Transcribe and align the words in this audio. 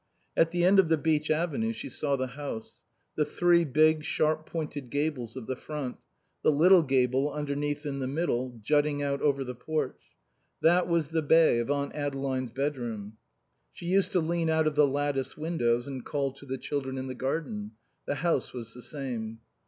At 0.35 0.49
the 0.49 0.65
end 0.65 0.79
of 0.79 0.89
the 0.89 0.97
beech 0.97 1.29
avenue 1.29 1.73
she 1.73 1.87
saw 1.87 2.15
the 2.15 2.25
house; 2.29 2.79
the 3.15 3.23
three 3.23 3.63
big, 3.65 4.03
sharp 4.03 4.47
pointed 4.47 4.89
gables 4.89 5.35
of 5.37 5.45
the 5.45 5.55
front: 5.55 5.97
the 6.41 6.51
little 6.51 6.81
gable 6.81 7.31
underneath 7.31 7.85
in 7.85 7.99
the 7.99 8.07
middle, 8.07 8.59
jutting 8.63 9.03
out 9.03 9.21
over 9.21 9.43
the 9.43 9.53
porch. 9.53 10.01
That 10.63 10.87
was 10.87 11.09
the 11.09 11.21
bay 11.21 11.59
of 11.59 11.69
Aunt 11.69 11.93
Adeline's 11.93 12.49
bed 12.49 12.77
room. 12.77 13.17
She 13.73 13.85
used 13.85 14.11
to 14.13 14.19
lean 14.21 14.49
out 14.49 14.65
of 14.65 14.73
the 14.73 14.87
lattice 14.87 15.37
windows 15.37 15.85
and 15.85 16.03
call 16.03 16.31
to 16.31 16.47
the 16.47 16.57
children 16.57 16.97
in 16.97 17.05
the 17.05 17.13
garden. 17.13 17.73
The 18.07 18.15
house 18.15 18.53
was 18.53 18.73
the 18.73 18.81
same. 18.81 19.41